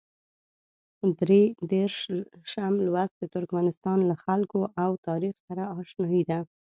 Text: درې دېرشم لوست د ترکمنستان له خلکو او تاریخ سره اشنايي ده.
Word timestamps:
درې 1.19 1.41
دېرشم 1.71 2.73
لوست 2.85 3.13
د 3.19 3.23
ترکمنستان 3.33 3.99
له 4.09 4.15
خلکو 4.23 4.59
او 4.83 4.91
تاریخ 5.07 5.35
سره 5.47 5.63
اشنايي 5.79 6.23
ده. 6.29 6.39